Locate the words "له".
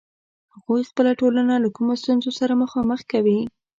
1.63-1.69